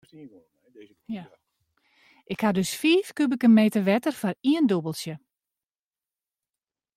[2.25, 5.15] Ik ha dus fiif kubike meter wetter foar ien dûbeltsje.